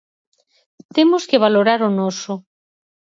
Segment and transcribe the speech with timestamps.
[0.95, 2.33] Temos que valorar o noso.